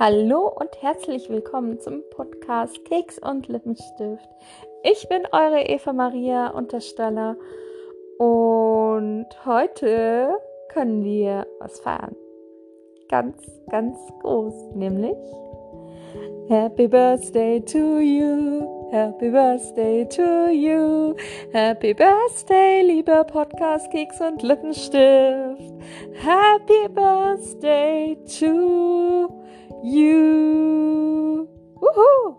[0.00, 4.28] Hallo und herzlich willkommen zum Podcast Keks und Lippenstift.
[4.84, 7.36] Ich bin eure Eva Maria Untersteller
[8.18, 10.38] und heute
[10.68, 12.14] können wir was feiern.
[13.08, 15.18] Ganz, ganz groß, nämlich
[16.46, 18.77] Happy Birthday to you.
[18.90, 21.14] Happy Birthday to you.
[21.52, 25.74] Happy Birthday, lieber Podcast Keks und Lippenstift.
[26.14, 29.28] Happy Birthday to
[29.82, 31.46] you.
[31.82, 32.36] Uhu.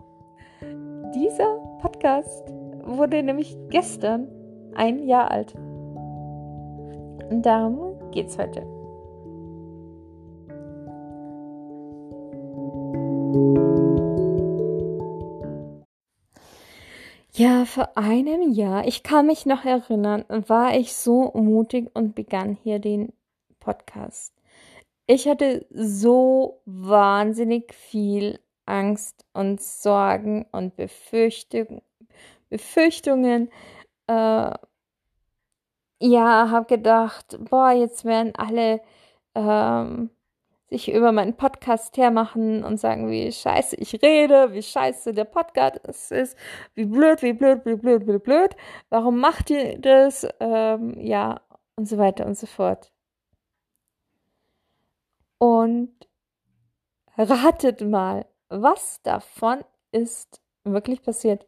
[1.14, 2.42] Dieser Podcast
[2.84, 4.26] wurde nämlich gestern
[4.74, 5.54] ein Jahr alt.
[7.30, 8.66] Und darum geht's heute.
[17.40, 22.58] Ja, vor einem Jahr, ich kann mich noch erinnern, war ich so mutig und begann
[22.62, 23.14] hier den
[23.60, 24.34] Podcast.
[25.06, 31.80] Ich hatte so wahnsinnig viel Angst und Sorgen und Befürchtung,
[32.50, 33.50] Befürchtungen.
[34.06, 34.52] Äh,
[36.02, 38.82] ja, habe gedacht, boah, jetzt werden alle
[39.34, 40.10] ähm,
[40.70, 46.12] sich über meinen Podcast hermachen und sagen, wie scheiße ich rede, wie scheiße der Podcast
[46.12, 46.36] ist,
[46.74, 48.56] wie blöd, wie blöd, wie blöd, wie blöd,
[48.88, 51.40] warum macht ihr das, ähm, ja,
[51.76, 52.92] und so weiter und so fort.
[55.38, 55.92] Und
[57.16, 61.46] ratet mal, was davon ist wirklich passiert?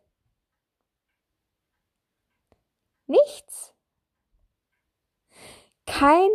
[3.07, 3.75] Nichts.
[5.86, 6.31] Kein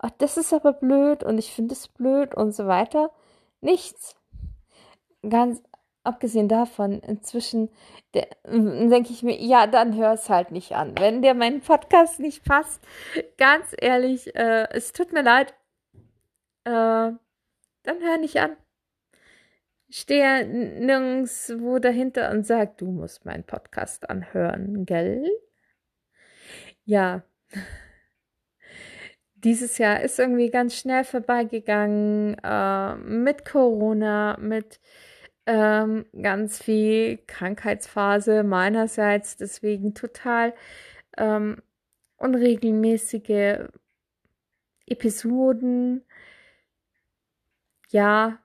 [0.00, 3.10] ach, das ist aber blöd und ich finde es blöd und so weiter.
[3.60, 4.16] Nichts.
[5.28, 5.62] Ganz
[6.02, 7.70] abgesehen davon, inzwischen
[8.14, 10.98] denke ich mir, ja, dann hör es halt nicht an.
[10.98, 12.82] Wenn dir mein Podcast nicht passt,
[13.36, 15.54] ganz ehrlich, äh, es tut mir leid,
[16.64, 17.12] äh,
[17.82, 18.56] dann hör nicht an.
[19.90, 25.28] Stehe nirgendwo dahinter und sag, du musst meinen Podcast anhören, gell?
[26.84, 27.22] Ja
[29.44, 34.80] dieses Jahr ist irgendwie ganz schnell vorbeigegangen äh, mit Corona, mit
[35.46, 40.54] ähm, ganz viel Krankheitsphase meinerseits, deswegen total
[41.16, 41.62] ähm,
[42.18, 43.68] unregelmäßige
[44.86, 46.04] Episoden.
[47.88, 48.38] Ja,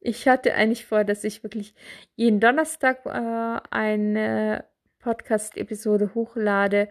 [0.00, 1.74] ich hatte eigentlich vor, dass ich wirklich
[2.14, 4.64] jeden Donnerstag äh, eine
[5.00, 6.88] Podcast-Episode hochlade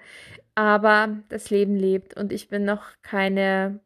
[0.55, 3.81] aber das Leben lebt und ich bin noch keine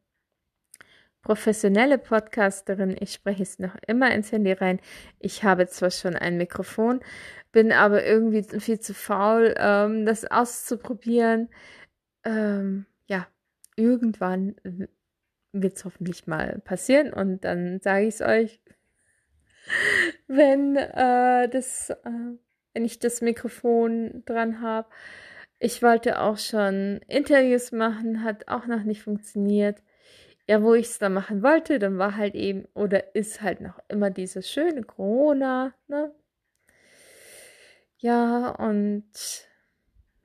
[1.21, 2.95] professionelle Podcasterin.
[2.99, 4.79] Ich spreche es noch immer ins Handy rein.
[5.19, 7.01] Ich habe zwar schon ein Mikrofon,
[7.51, 11.49] bin aber irgendwie viel zu faul, ähm, das auszuprobieren.
[12.23, 13.27] Ähm, ja,
[13.75, 14.55] irgendwann
[15.51, 18.61] wird es hoffentlich mal passieren und dann sage ich es euch,
[20.27, 22.37] wenn äh, das, äh,
[22.73, 24.89] wenn ich das Mikrofon dran habe.
[25.59, 29.81] Ich wollte auch schon Interviews machen, hat auch noch nicht funktioniert.
[30.47, 33.79] Ja, wo ich es dann machen wollte, dann war halt eben oder ist halt noch
[33.89, 36.13] immer dieses schöne Corona, ne?
[38.01, 39.03] Ja, und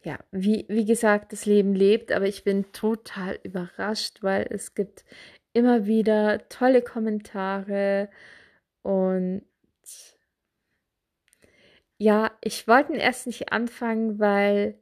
[0.04, 5.04] ja, wie, wie gesagt, das Leben lebt, aber ich bin total überrascht, weil es gibt
[5.52, 8.10] immer wieder tolle Kommentare
[8.82, 9.42] und
[11.98, 14.78] ja, ich wollte erst nicht anfangen, weil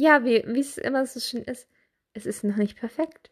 [0.00, 1.68] ja, wie, es immer so schön ist,
[2.14, 3.30] es ist noch nicht perfekt.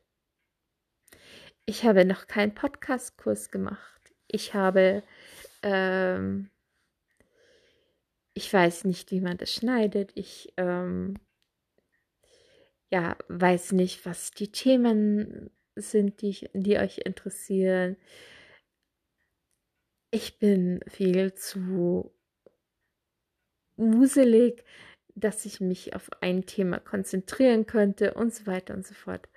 [1.64, 4.14] Ich habe noch keinen Podcast-Kurs gemacht.
[4.26, 5.02] Ich habe,
[5.62, 6.50] ähm,
[8.34, 10.12] ich weiß nicht, wie man das schneidet.
[10.14, 11.14] Ich, ähm,
[12.90, 17.96] ja, weiß nicht, was die Themen sind, die, die euch interessieren.
[20.10, 22.12] Ich bin viel zu
[23.76, 24.64] wuselig,
[25.20, 29.28] dass ich mich auf ein Thema konzentrieren könnte und so weiter und so fort.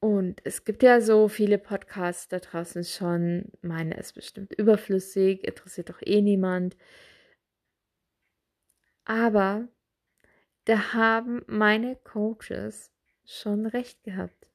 [0.00, 3.50] Und es gibt ja so viele Podcasts da draußen schon.
[3.62, 6.76] Meine ist bestimmt überflüssig, interessiert doch eh niemand.
[9.04, 9.68] Aber
[10.66, 12.92] da haben meine Coaches
[13.24, 14.50] schon recht gehabt.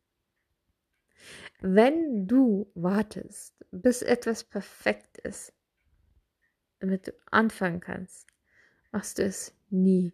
[1.60, 5.54] Wenn du wartest, bis etwas perfekt ist,
[6.80, 8.33] damit du anfangen kannst,
[8.94, 10.14] machst du es nie.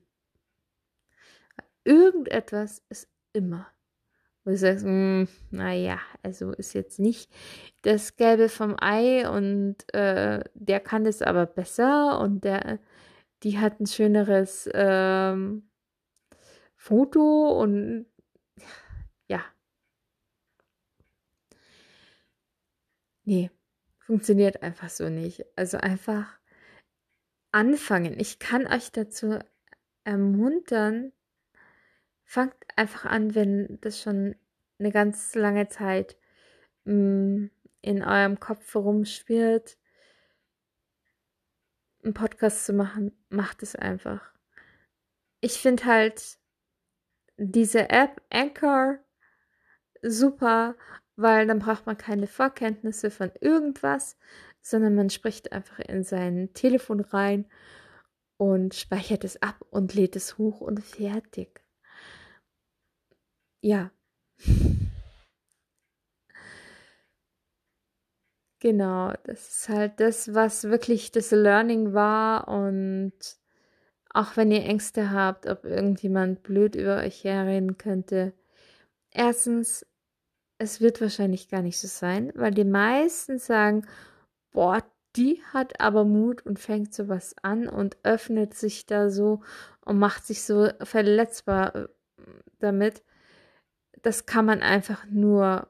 [1.84, 3.68] Irgendetwas ist immer.
[4.44, 7.32] Wo du sagst, hm, naja, also ist jetzt nicht
[7.84, 12.80] das Gelbe vom Ei und äh, der kann das aber besser und der,
[13.44, 15.70] die hat ein schöneres ähm,
[16.76, 18.08] Foto und
[19.28, 19.44] ja.
[23.30, 23.52] nee,
[24.00, 25.46] funktioniert einfach so nicht.
[25.56, 26.39] Also einfach
[27.52, 28.20] anfangen.
[28.20, 29.40] Ich kann euch dazu
[30.04, 31.12] ermuntern,
[32.24, 34.36] fangt einfach an, wenn das schon
[34.80, 36.18] eine ganz lange Zeit
[36.86, 37.48] mm,
[37.82, 39.78] in eurem Kopf rumspielt,
[42.04, 44.32] einen Podcast zu machen, macht es einfach.
[45.42, 46.38] Ich finde halt
[47.38, 49.00] diese App Anchor
[50.02, 50.76] super,
[51.16, 54.18] weil dann braucht man keine Vorkenntnisse von irgendwas,
[54.62, 57.46] sondern man spricht einfach in sein Telefon rein
[58.38, 61.62] und speichert es ab und lädt es hoch und fertig.
[63.62, 63.92] Ja.
[68.62, 73.14] Genau, das ist halt das, was wirklich das Learning war und
[74.10, 78.34] auch wenn ihr Ängste habt, ob irgendjemand blöd über euch herreden könnte.
[79.12, 79.86] Erstens,
[80.58, 83.86] es wird wahrscheinlich gar nicht so sein, weil die meisten sagen,
[84.52, 84.84] boah,
[85.16, 89.42] die hat aber Mut und fängt sowas an und öffnet sich da so
[89.84, 91.88] und macht sich so verletzbar äh,
[92.60, 93.04] damit.
[94.02, 95.68] Das kann man einfach nur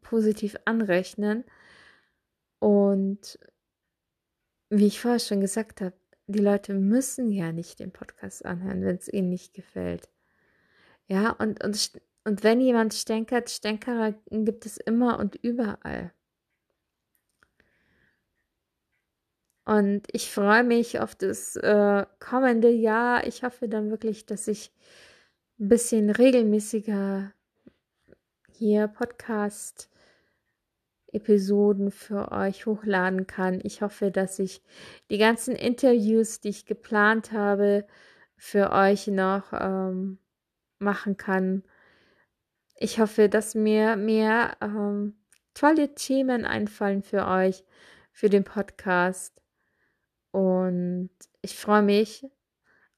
[0.00, 1.44] positiv anrechnen.
[2.58, 3.38] Und
[4.70, 5.94] wie ich vorher schon gesagt habe,
[6.26, 10.10] die Leute müssen ja nicht den Podcast anhören, wenn es ihnen nicht gefällt.
[11.06, 11.92] Ja, und, und,
[12.24, 16.12] und wenn jemand stänkert, Stänkerer gibt es immer und überall.
[19.68, 23.26] Und ich freue mich auf das äh, kommende Jahr.
[23.26, 24.72] Ich hoffe dann wirklich, dass ich
[25.60, 27.34] ein bisschen regelmäßiger
[28.50, 29.90] hier Podcast
[31.12, 33.60] Episoden für euch hochladen kann.
[33.62, 34.62] Ich hoffe, dass ich
[35.10, 37.86] die ganzen Interviews, die ich geplant habe,
[38.38, 40.16] für euch noch ähm,
[40.78, 41.62] machen kann.
[42.74, 45.18] Ich hoffe, dass mir mehr ähm,
[45.52, 47.64] tolle Themen einfallen für euch,
[48.12, 49.42] für den Podcast.
[50.38, 51.10] Und
[51.42, 52.24] ich freue mich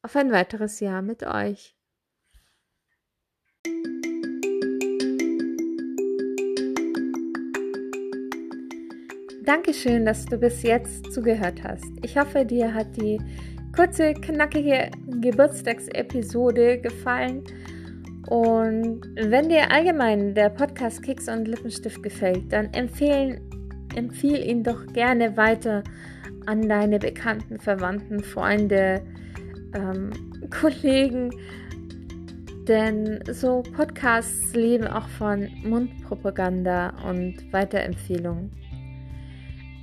[0.03, 1.75] auf ein weiteres Jahr mit euch.
[9.43, 11.87] Dankeschön, dass du bis jetzt zugehört hast.
[12.03, 13.19] Ich hoffe, dir hat die
[13.75, 14.91] kurze, knackige
[15.23, 17.43] Geburtstagsepisode gefallen.
[18.29, 23.41] Und wenn dir allgemein der Podcast Kicks und Lippenstift gefällt, dann empfehlen,
[23.97, 25.83] empfehle ihn doch gerne weiter
[26.47, 29.03] an deine Bekannten, Verwandten, Freunde,
[29.75, 30.11] ähm,
[30.51, 31.31] Kollegen.
[32.69, 38.51] Denn so Podcasts leben auch von Mundpropaganda und Weiterempfehlungen.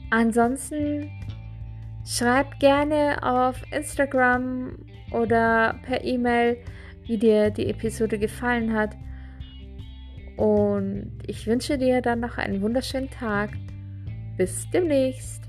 [0.10, 1.12] Ansonsten
[2.06, 4.78] schreib gerne auf Instagram
[5.12, 6.58] oder per E-Mail,
[7.06, 8.96] wie dir die Episode gefallen hat.
[10.38, 13.52] Und ich wünsche dir dann noch einen wunderschönen Tag.
[14.38, 15.47] Bis demnächst.